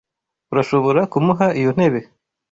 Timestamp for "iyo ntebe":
1.59-1.99